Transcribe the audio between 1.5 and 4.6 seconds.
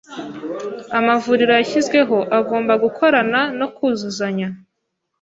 yashyizweho agomba gukorana no kuzuzanya